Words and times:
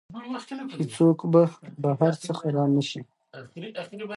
هیڅوک 0.79 1.19
به 1.33 1.41
بهر 1.83 2.13
څخه 2.25 2.45
را 2.57 2.65
نه 2.75 2.81
شي. 2.89 3.01